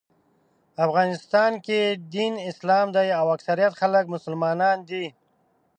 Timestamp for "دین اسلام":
2.15-2.87